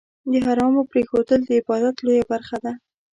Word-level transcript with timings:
د 0.31 0.33
حرامو 0.45 0.81
پرېښودل، 0.91 1.39
د 1.45 1.49
عبادت 1.59 1.95
لویه 2.05 2.25
برخه 2.31 2.57
ده. 2.63 2.73